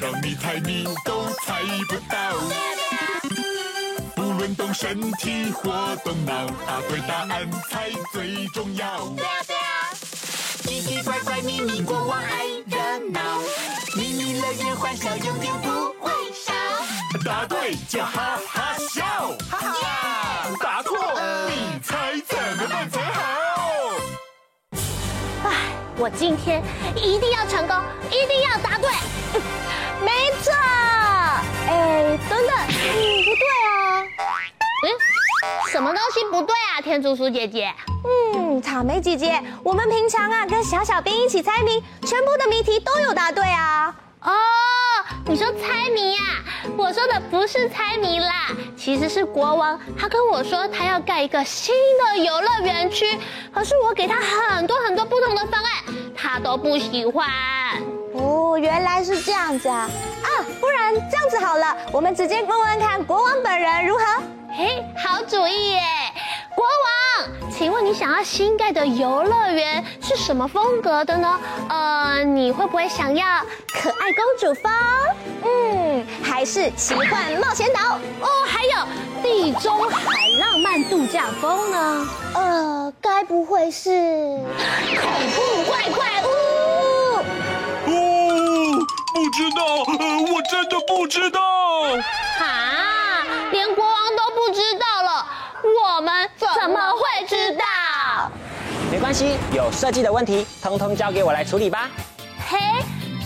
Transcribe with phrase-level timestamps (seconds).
[0.00, 2.16] 让你猜谜都猜不到。
[4.16, 9.06] 不论动身体或动脑，答对答案才最重要。
[9.14, 9.92] 对啊对啊，
[10.62, 12.78] 奇奇怪怪咪咪国王爱热
[13.10, 13.20] 闹，
[13.94, 16.54] 咪咪乐园欢笑永远不会少。
[17.22, 19.04] 答对就哈哈笑，
[19.50, 20.46] 哈哈！
[20.62, 20.96] 答错，
[21.50, 23.20] 你猜怎么办才好？
[25.44, 26.62] 哎，我今天
[26.96, 27.76] 一定要成功，
[28.08, 28.88] 一定要答对。
[30.20, 30.52] 没错，
[31.66, 34.04] 哎，等等，嗯，不对啊。
[34.84, 34.84] 嗯，
[35.72, 36.80] 什么东西不对啊？
[36.82, 37.72] 天竺鼠姐姐。
[38.34, 43.94] 嗯，草莓姐姐，我们平常啊跟小小兵一起猜谜，全部的谜题都有答对啊。
[44.20, 44.30] 哦，
[45.24, 46.20] 你说猜谜呀？
[46.76, 53.18] 我说的不是猜谜啦，其实是国王，他跟我说他要盖一个新的游乐园区，
[53.54, 55.70] 可是我给他很多很多不同的方案，
[56.14, 57.26] 他都不喜欢。
[58.12, 59.88] 哦，原来是这样子啊！
[60.22, 60.28] 啊，
[60.60, 64.04] 不然这样子好了，我们直接问问看国王本人如何？
[64.52, 65.80] 嘿，好主意耶！
[66.56, 71.40] 国王，请问你想要新盖的游乐园是什么风格的呢？
[71.68, 73.38] 呃，你会不会想要
[73.80, 74.70] 可爱公主风？
[75.44, 77.96] 嗯，还是奇幻冒险岛？
[78.20, 78.72] 哦，还有
[79.22, 80.04] 地中海
[80.38, 82.08] 浪漫度假风呢？
[82.34, 83.90] 呃，该不会是
[85.00, 86.09] 恐怖怪怪
[91.10, 91.40] 知道。
[92.38, 95.26] 啊，连国王都不知道了。
[95.62, 98.30] 我们怎么会知道？
[98.92, 101.90] 没关系，有设计的问题，通通交给我来处理吧。
[102.48, 102.58] 嘿，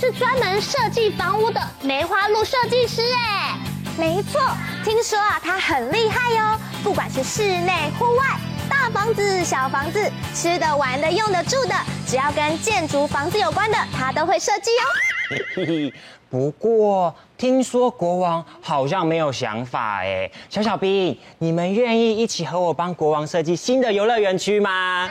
[0.00, 3.59] 是专门设计房屋的梅花鹿设计师哎。
[3.99, 4.41] 没错，
[4.83, 6.59] 听说啊，他很厉害哟。
[6.83, 8.25] 不管是室内、户外，
[8.69, 11.75] 大房子、小房子，吃的、玩的、用的、住的，
[12.06, 15.93] 只要跟建筑、房子有关的，他都会设计哦。
[16.34, 17.15] 不过。
[17.39, 25.09] 听说国王好像没有想法哎，小小兵，你们愿意一起和我帮国王设计新的游乐园区吗？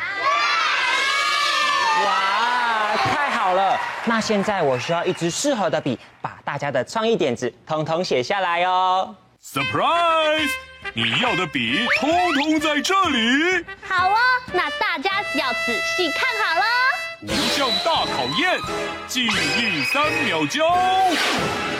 [2.05, 3.79] 哇，太好了！
[4.03, 9.15] 那现在我需要一支适合的笔，把大家的创意点子统统写下来哦。
[9.41, 10.51] Surprise！
[10.93, 13.63] 你要的笔通通在这里。
[13.81, 14.17] 好哦，
[14.51, 16.92] 那大家要仔细看好了。
[17.23, 18.59] 五项大考验，
[19.07, 20.65] 记忆三秒教，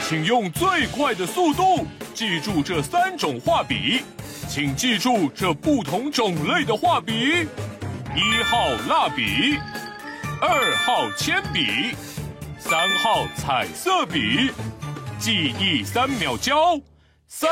[0.08, 4.02] 请用最快的速度记住这三种画笔，
[4.48, 7.46] 请记住这不同种类的画笔：
[8.14, 9.58] 一号蜡笔，
[10.40, 11.94] 二号铅笔，
[12.58, 14.50] 三号彩色笔。
[15.18, 16.78] 记忆三秒教，
[17.28, 17.50] 三、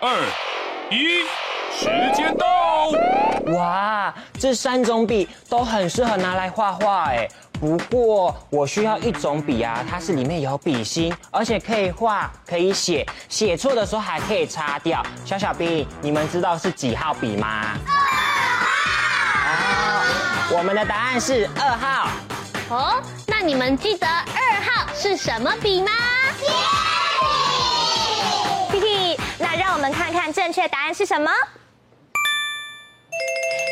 [0.00, 0.16] 二、
[0.90, 1.24] 一。
[1.72, 2.90] 时间到！
[3.52, 7.28] 哇，这三种笔都很适合拿来画画哎。
[7.60, 15.04] 不过我需要一种笔啊，它是里面有笔芯，而且可以画，可以写，写错的时候还可以擦掉。
[15.26, 17.76] 小小兵，你们知道是几号笔吗？
[17.86, 17.92] 二
[18.64, 18.70] 号。
[20.52, 22.08] 哦，我们的答案是二号。
[22.70, 25.90] 哦，那你们记得二号是什么笔吗？
[28.70, 31.30] 嘿嘿，那让我们看看正确答案是什么。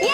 [0.03, 0.11] 耶，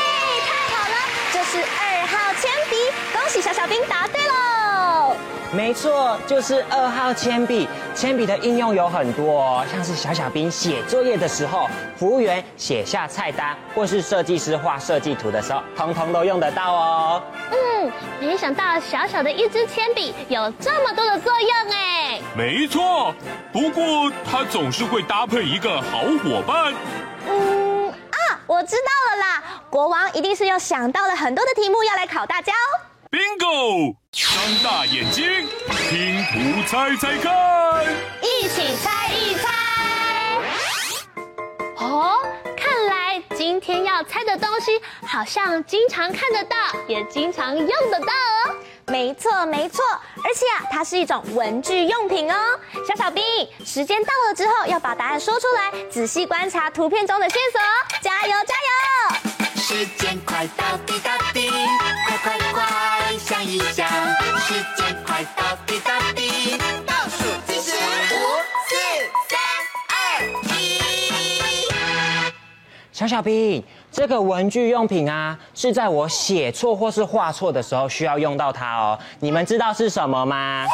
[0.47, 0.97] 太好了！
[1.33, 2.77] 这是二号铅笔，
[3.13, 5.17] 恭喜小小兵答对喽！
[5.53, 7.69] 没错，就是二号铅笔。
[7.95, 17.23] 铅笔的应用有很多哦，像是小小兵写作业的时候，服务员写下菜单，或是设计师画设计图的时候，通通都用得到哦。
[17.53, 22.21] 嗯，没想到小小的一支铅笔有这么多的作用哎。
[22.37, 23.15] 没错，
[23.53, 26.75] 不过它总是会搭配一个好伙伴。
[27.29, 27.54] 嗯。
[28.47, 32.81] 我知道了啦，国王一定是又想到了很多的题目要来考大家哦。
[33.11, 33.97] Bingo！
[34.13, 34.29] 张
[34.63, 35.25] 大眼睛，
[35.89, 37.87] 拼图猜猜看，
[38.21, 39.49] 一起猜一猜。
[41.77, 42.19] 哦，
[42.57, 46.57] 看来今天要猜的东西好像经常看得到，
[46.87, 48.57] 也经常用得到哦。
[48.87, 49.83] 没错没错，
[50.23, 52.37] 而且啊，它是一种文具用品哦。
[52.87, 53.23] 小小兵，
[53.65, 57.61] 时间到了之后要把答案说出来，仔细观察图片中的线索，
[58.03, 59.57] 加油加油！
[59.57, 61.51] 时间快到滴答滴，
[62.07, 62.63] 快快快
[63.19, 63.89] 想一想，
[64.39, 68.17] 时间快到滴答滴，倒数计时五、
[68.69, 68.77] 四、
[69.31, 69.41] 三、
[69.89, 69.95] 二、
[70.55, 70.79] 一。
[72.93, 73.65] 小小兵。
[73.95, 78.99] 这个文具用品啊，是在我写错或是画错的时候需要用到它哦。
[79.21, 80.67] 你们知道是什么吗？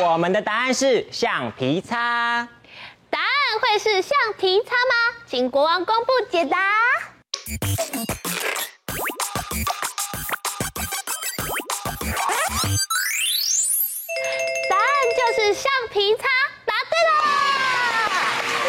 [0.00, 2.46] 我们的答案是橡皮擦。
[3.10, 3.26] 答案
[3.60, 5.16] 会是橡皮擦吗？
[5.26, 6.56] 请国王公布解答。
[14.70, 14.86] 答案
[15.16, 16.22] 就是橡皮擦，
[16.64, 17.12] 答对了！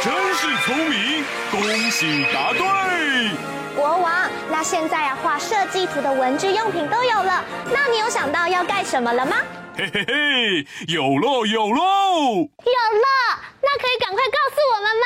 [0.03, 1.10] 真是聪明，
[1.51, 3.31] 恭喜答对！
[3.75, 9.37] 国王，那现在啊，画设计图的文具用品都有了，那你有想到要盖什么了吗？
[9.77, 11.81] 嘿嘿嘿，有喽有喽！
[11.81, 15.05] 有了，那可以赶快告诉我们吗？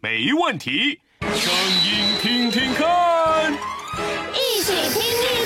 [0.00, 1.52] 没问题，声
[1.84, 3.52] 音听听看，
[4.32, 5.41] 一起听听。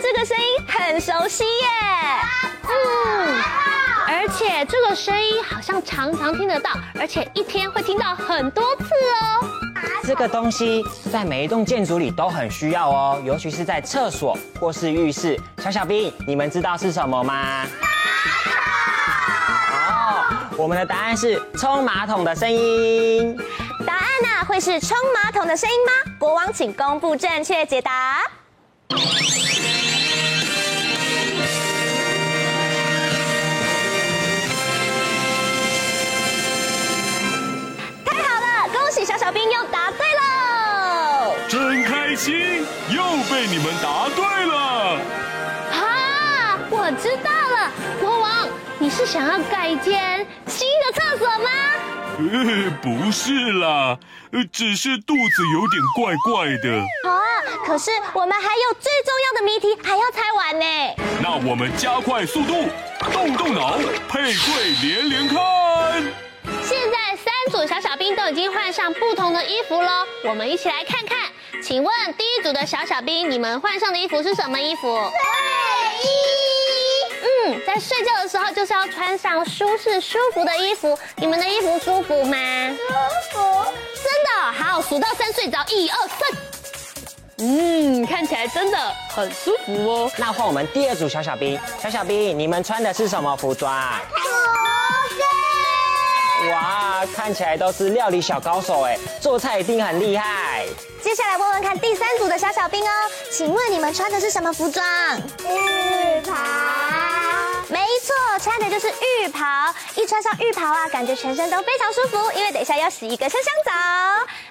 [0.00, 1.68] 这个声音很熟悉耶。
[2.64, 3.42] 嗯。
[4.10, 9.48] 而且这个声音好像常常听得到，而且一天会听到很多次哦。
[10.02, 15.38] 这个东西在每一栋建筑里都很需要哦，尤其是在厕所或是浴室。
[15.62, 17.66] 小小兵，你们知道是什么吗？
[19.70, 20.24] 哦，
[20.56, 23.36] 我们的答案是冲马桶的声音。
[23.86, 25.92] 答案呢，会是冲马桶的声音吗？
[26.18, 28.22] 国王，请公布正确解答。
[39.08, 45.00] 小小兵又答对了，真开心，又被你们答对了。
[45.72, 48.46] 啊，我知道了，国王，
[48.78, 51.48] 你是想要盖一间新的厕所吗？
[52.18, 53.96] 呃，不是啦，
[54.32, 56.78] 呃，只是肚子有点怪怪的。
[57.08, 57.16] 啊，
[57.64, 60.66] 可是我们还有最重要的谜题还要猜完呢。
[61.22, 62.68] 那我们加快速度，
[63.10, 66.27] 动动脑，配对连连看。
[67.48, 71.18] 组小小兵都已经换上不同的衣服喽，我们一起来看看。
[71.62, 74.82] 请问第一组的小小兵，你们换上的衣服是什么衣服？
[74.86, 76.08] 睡衣。
[77.20, 80.96] 嗯，在睡觉的时候就是要穿上舒适舒服的衣服。
[81.16, 82.36] 你们的衣服舒服吗？
[82.76, 83.64] 舒服。
[83.94, 84.52] 真的？
[84.52, 86.28] 好，数到三睡着，一二三。
[87.40, 88.78] 嗯，看起来真的
[89.08, 90.10] 很舒服哦。
[90.16, 93.72] 那换我们第二组小小兵，小小兵，你们穿的是什么服装？
[96.50, 100.64] 哇，看起来都是料理小高手哎，做菜一定很厉害。
[101.02, 102.90] 接下来问问看第三组的小小兵哦，
[103.30, 104.84] 请问你们穿的是什么服装？
[105.48, 106.34] 浴袍。
[107.68, 109.44] 没错，穿的就是浴袍。
[109.96, 113.72] 一穿上浴袍啊，感觉全身都非常舒服，因为等一下要洗一个香香澡。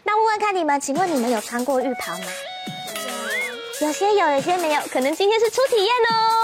[0.04, 2.26] 那问问看你们，请问你们有穿过浴袍吗？
[3.82, 6.37] 有，些有，有些没有，可能今天是初体验哦。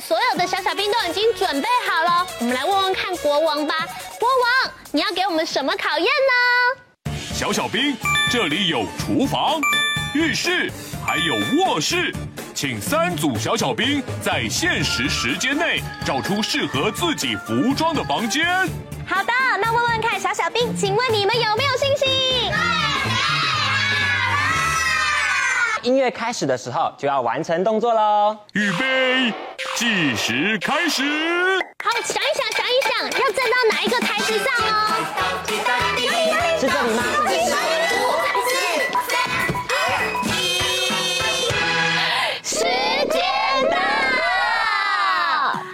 [0.00, 3.74] 所有的小小兵都已经准备好了，我们来问问看国王吧。
[4.18, 7.12] 国王，你要给我们什么考验呢？
[7.34, 7.96] 小小兵，
[8.30, 9.60] 这里有厨房、
[10.14, 10.70] 浴室，
[11.04, 12.14] 还有卧室，
[12.54, 18.46] 请三组小小兵在限时时间内找出适合自己服装的房间。
[19.06, 22.52] 好的，那问问看小小兵，请问你们有没有信心？
[25.82, 28.36] 音乐开始的时候就要完成动作喽！
[28.52, 29.32] 预备，
[29.74, 31.02] 计时开始。
[31.82, 34.70] 好，想一想，想一想，要站到哪一个台子上哦？
[36.60, 37.02] 是这里吗？
[37.18, 37.98] 五、
[38.48, 38.52] 四、
[39.10, 39.12] 三、
[39.68, 39.72] 二、
[40.28, 40.30] 一，
[42.44, 42.54] 时
[43.10, 43.18] 间
[43.68, 43.76] 到！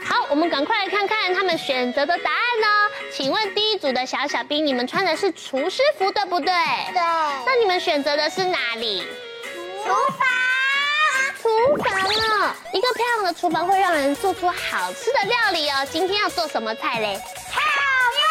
[0.06, 2.66] 好，我们赶快来看看他们选择的答案呢？
[3.12, 6.46] 请问第一组的小小兵，你们穿的是厨师服，对不对？
[6.94, 7.02] 对。
[7.44, 9.04] 那你们选择的是哪里？
[9.88, 10.20] 厨房，
[11.40, 11.48] 厨
[11.82, 15.86] 房哦，一个漂亮的厨房会让人做出好吃的料理哦。
[15.90, 17.18] 今天要做什么菜嘞？
[17.50, 17.58] 炒
[18.14, 18.22] 面。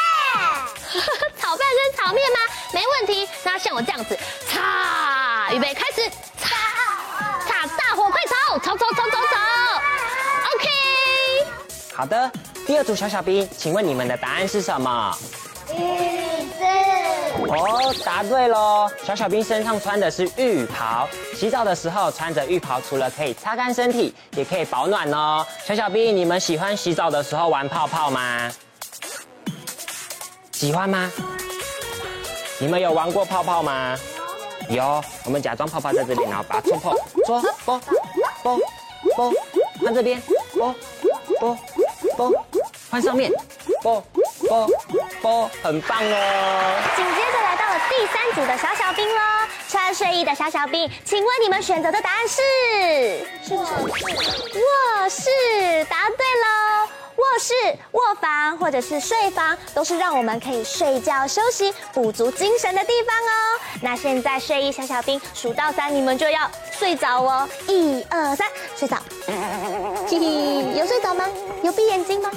[1.40, 2.38] 炒饭跟炒面吗？
[2.74, 3.28] 没问题。
[3.44, 4.16] 那像我这样子，
[4.48, 6.08] 炒，预备开始，
[6.40, 6.56] 炒，
[7.48, 9.36] 炒，大火快炒，炒炒炒炒炒。
[10.54, 10.70] OK。
[11.96, 12.32] 好的，
[12.68, 15.18] 第二组小小兵，请问你们的答案是什么？
[17.50, 18.90] 哦，答对喽！
[19.06, 25.46] 小小兵身上穿的是浴袍，洗澡的时候穿着浴袍，除了可以擦干身体，也可以保暖哦。
[25.66, 28.52] 小小兵，你们喜欢洗澡的时候玩泡泡吗？
[30.52, 31.10] 喜欢吗？
[32.60, 33.98] 你们有玩过泡泡吗？
[34.70, 35.02] 有。
[35.24, 36.94] 我们假装泡泡在这边，然后把它冲破，
[37.26, 37.82] 搓，啵，
[38.44, 38.60] 啵，
[39.16, 39.34] 啵，
[39.82, 40.22] 换这边，
[40.54, 40.76] 啵，
[41.40, 41.58] 啵，
[42.18, 42.34] 啵，
[42.92, 43.32] 换上面，
[43.82, 44.04] 啵。
[44.48, 44.70] 啵
[45.22, 46.80] 啵，很棒哦！
[46.96, 49.22] 紧接着来到了第三组的小小兵喽，
[49.68, 52.36] 穿睡衣的小小兵，请问你们选择的答案是？
[53.48, 54.06] 是卧室。
[54.56, 56.90] 卧室，答对喽！
[57.18, 57.54] 卧室、
[57.94, 63.60] 卧房或者是睡房，都是让我们可以睡觉休息、补足精神的地方哦。
[63.82, 67.50] 那现在睡衣小小兵数到三，你们就要睡着哦。
[67.68, 68.98] 一二三，睡着。
[69.26, 69.34] 嘿
[70.08, 71.28] 嘿，有睡着吗？
[71.64, 72.30] 有闭眼睛吗？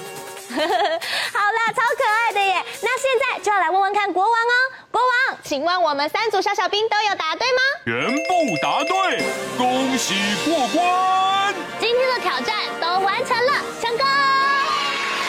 [1.33, 2.65] 好啦，超可爱的耶！
[2.83, 4.55] 那现在就要来问问看国王哦。
[4.91, 7.61] 国王，请问我们三组小小兵都有答对吗？
[7.85, 9.23] 全部答对，
[9.57, 10.15] 恭喜
[10.45, 11.55] 过关！
[11.79, 14.07] 今天的挑战都完成了，成功！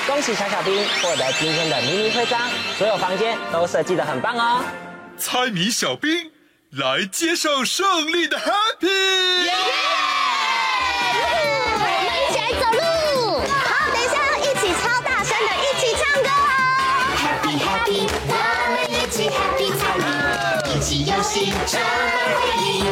[0.07, 4.63] 恭喜小小兵获得今天的迷你徽章，所有房间都设计的很棒哦。
[5.17, 6.31] 猜谜小兵
[6.71, 9.43] 来接受胜利的 Happy！
[9.45, 9.53] 耶！
[11.73, 11.85] 我们
[12.17, 13.00] 一起来走路。
[17.81, 18.33] Happy 我
[18.69, 20.05] 们一起 Happy 猜谜，
[20.75, 21.89] 一起游戏充满
[22.37, 22.85] 回忆。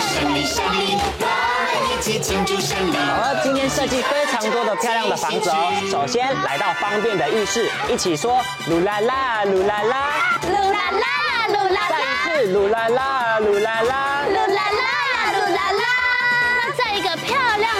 [0.00, 1.22] 胜利胜利，我
[1.70, 2.96] 们一起庆祝胜利。
[2.96, 5.72] 好，今天设计非常多的漂亮的房子哦。
[5.88, 14.24] 首先来到方便的浴室，一起说噜啦啦，噜啦啦，噜啦啦，噜啦再啦，一次噜啦啦，噜啦啦。
[14.28, 15.05] 噜啦啦，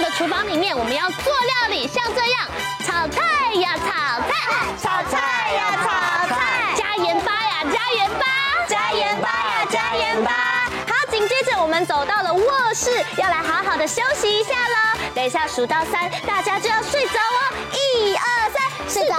[0.00, 2.48] 的厨房里面，我们要做料理，像这样
[2.84, 3.20] 炒菜
[3.54, 4.30] 呀，炒菜，
[4.82, 5.88] 炒菜呀，炒
[6.34, 8.24] 菜，加盐巴呀，加盐巴，
[8.68, 10.30] 加盐巴呀，加盐巴。
[10.86, 14.98] 好，紧接着我们走到了卧室，要来好好的休息一下喽。
[15.14, 17.56] 等一下数到三，大家就要睡着哦。
[17.72, 19.14] 一二三，睡着。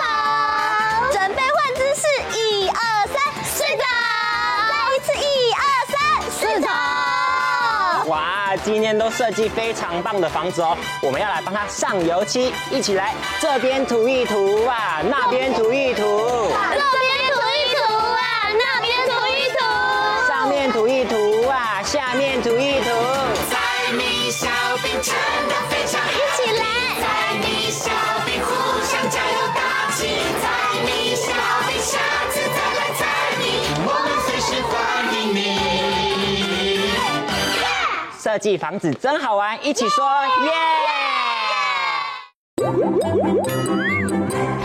[8.67, 16.03] 今天都设计非常棒的房子哦，我们要来帮他上油漆，一起来这边涂一涂啊，那边涂一涂，
[38.37, 40.05] 设计房子真好玩，一起说
[40.45, 40.51] 耶！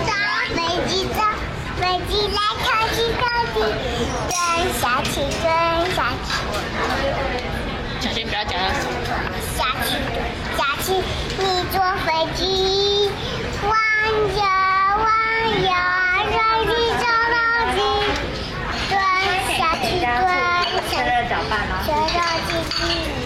[0.04, 0.12] 造
[0.54, 1.24] 飞机，造
[1.80, 3.24] 飞机来下去，蹲
[4.74, 5.24] 下去，
[7.98, 8.64] 小心不要讲到
[9.56, 9.96] 下去，
[10.58, 10.92] 下去，
[11.38, 13.10] 你坐飞机，
[13.66, 13.72] 弯
[14.36, 14.38] 着
[15.02, 15.08] 弯
[15.64, 15.72] 呀，
[16.26, 16.36] 飞
[16.66, 17.34] 机找到
[17.72, 17.80] 机，
[18.90, 18.92] 蹲
[19.56, 23.21] 下去，蹲下去，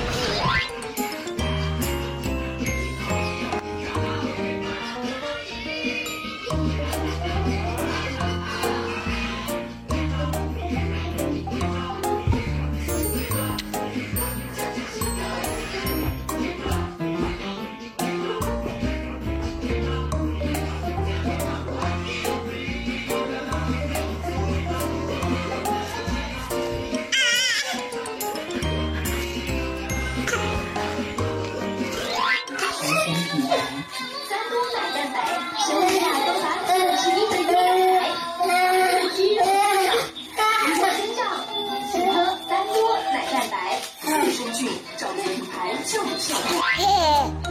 [46.75, 47.46] here.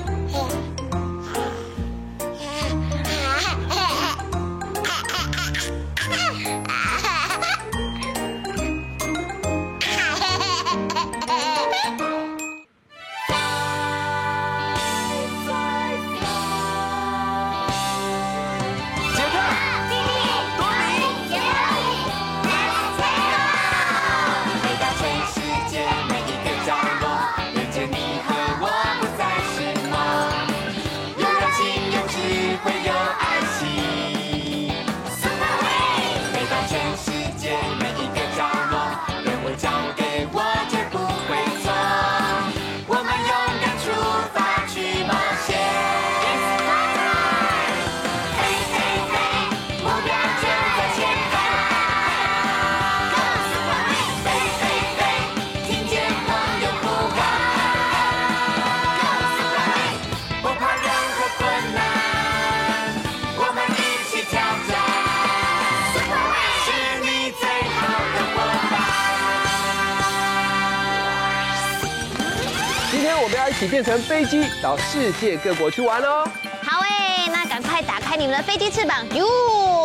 [73.16, 76.28] 天我们要一起变成飞机，到世界各国去玩哦。
[76.62, 79.26] 好诶，那赶快打开你们的飞机翅膀哟，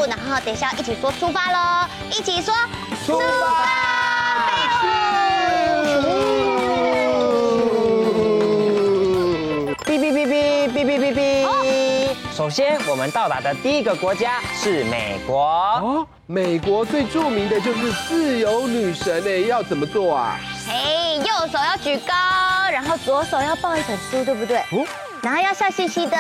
[0.09, 2.53] 然后等一下一起说出发喽，一起说
[3.07, 3.71] 出发！
[9.85, 11.49] 哔哔哔哔哔哔哔哔！
[12.37, 15.45] 首先，我们到达的第一个国家是美国。
[15.45, 20.37] 哦，美国最著名的就是自由女神诶，要怎么做啊？
[20.67, 22.15] 嘿，右手要举高，
[22.71, 24.59] 然后左手要抱一本书，对不对？
[24.59, 24.87] 哦，
[25.23, 26.17] 然后要笑嘻嘻的。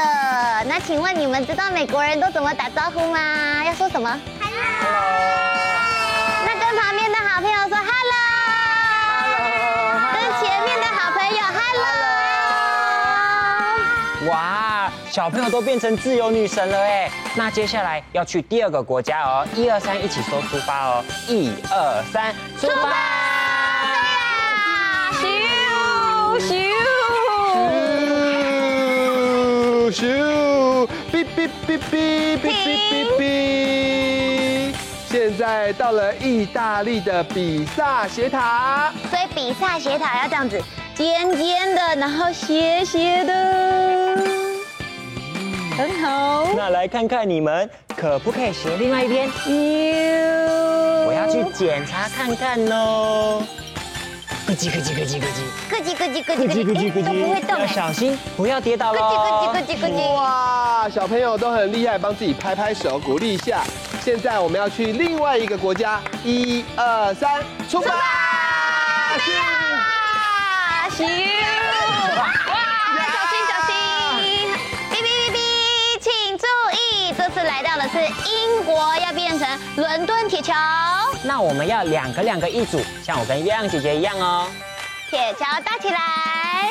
[0.66, 3.64] 那请问你们知道美国人都怎么打招呼吗？
[3.64, 4.60] 要说什么？Hello。
[6.44, 8.14] 那跟旁边的好朋友说 Hello。
[9.14, 10.12] Hello。
[10.12, 11.40] 跟前面的好朋友
[14.24, 14.32] Hello。
[14.32, 17.10] 哇，小朋友都变成自由女神了哎。
[17.36, 23.19] 那接下来要去第二个国家哦，一二三，一起说出发哦，一二三，出发。
[29.90, 34.74] 咻，哔哔哔哔哔哔哔，
[35.08, 40.62] 现在到了意大利的比萨斜塔，所以比萨斜塔要这样子
[40.94, 44.16] 尖尖的，然后斜斜的，
[45.76, 46.46] 很好。
[46.56, 49.28] 那来看看你们可不可以斜另外一边？
[51.06, 53.42] 我要去检查看看喽。
[54.50, 55.38] 咯叽咯叽咯叽咯叽，
[55.70, 58.98] 咯叽咯叽咯叽咯叽，都不会动，要小心，不要跌倒喽。
[58.98, 63.62] 咯叽咯叽咯叽咯叽，哇，小朋友都很厉害，帮自己拍拍手，鼓励一下。
[64.02, 67.92] 现在我们要去另外一个国家，一二三，出发！
[70.90, 71.06] 行，
[72.16, 72.32] 哇，
[72.96, 73.72] 小心小心，
[74.90, 75.38] 哔哔哔哔，
[76.00, 80.54] 请注意，这次来到的是英国，要变成伦敦铁桥。
[81.22, 84.48] 那我们要两个两个一组，像我跟月亮姐姐一样哦。
[85.10, 86.70] 铁桥搭起来，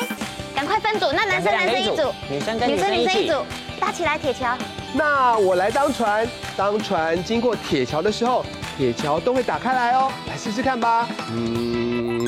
[0.54, 1.12] 赶快分组。
[1.12, 3.44] 那男生男生一组，女生跟女生女生一组，
[3.78, 4.58] 搭起来铁桥。
[4.92, 8.44] 那我来当船，当船经过铁桥的时候，
[8.76, 10.10] 铁桥都会打开来哦。
[10.26, 11.08] 来试试看吧。
[11.30, 12.20] 嗯，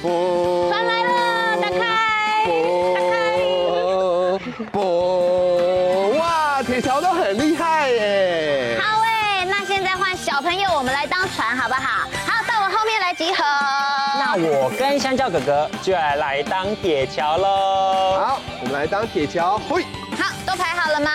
[0.00, 0.65] 不。
[14.38, 18.18] 我跟香蕉哥哥就要来当铁桥喽。
[18.18, 19.58] 好，我们来当铁桥。
[19.68, 19.82] 嘿，
[20.18, 21.10] 好，都排好了吗？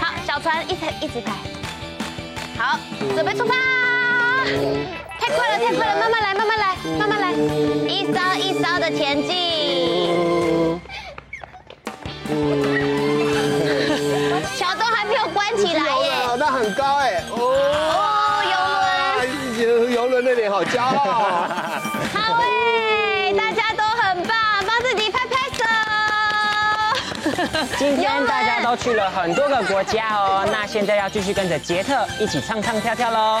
[0.00, 1.30] 好，小船一排一直排。
[2.58, 2.76] 好，
[3.14, 3.54] 准备出发。
[5.20, 7.30] 太快了，太快了，慢慢来，慢慢来，慢慢来，
[7.86, 10.80] 一艘一艘的前进。
[14.56, 16.12] 桥都还没有关起来耶。
[16.36, 17.22] 那很高哎。
[17.30, 17.44] 哦。
[19.90, 21.46] 游轮的脸好骄傲，
[27.78, 33.40] 今天大家都去了很多个国家哦，那现在要继续跟着杰特一起唱唱跳跳喽。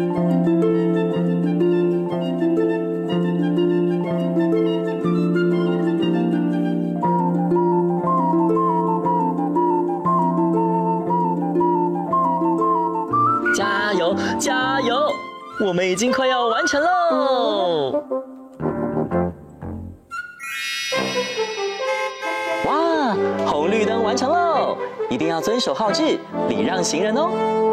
[15.71, 18.03] 我们已经快要完成喽！
[22.65, 23.15] 哇，
[23.47, 24.77] 红绿灯完成喽！
[25.09, 27.70] 一定要遵守号志，礼让行人哦。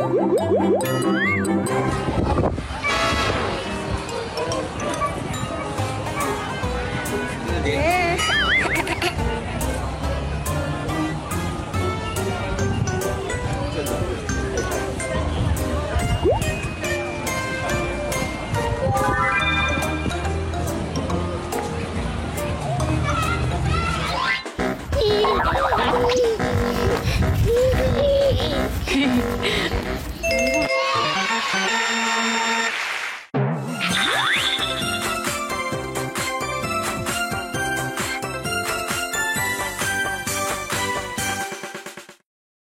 [0.00, 0.80] Música